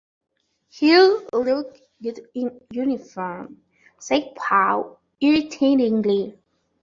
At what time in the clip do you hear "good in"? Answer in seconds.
2.01-2.59